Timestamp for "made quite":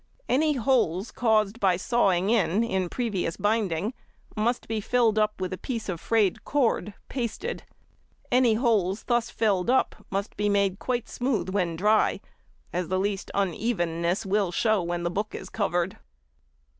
10.49-11.07